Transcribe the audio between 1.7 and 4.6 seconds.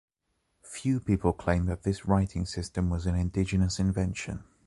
this writing system was an indigenous invention.